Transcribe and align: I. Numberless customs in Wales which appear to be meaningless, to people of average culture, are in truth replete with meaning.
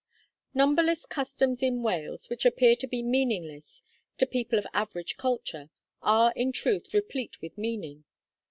I. 0.01 0.57
Numberless 0.57 1.05
customs 1.05 1.61
in 1.61 1.83
Wales 1.83 2.27
which 2.27 2.43
appear 2.43 2.75
to 2.77 2.87
be 2.87 3.03
meaningless, 3.03 3.83
to 4.17 4.25
people 4.25 4.57
of 4.57 4.65
average 4.73 5.15
culture, 5.15 5.69
are 6.01 6.33
in 6.35 6.51
truth 6.51 6.91
replete 6.91 7.39
with 7.39 7.55
meaning. 7.55 8.03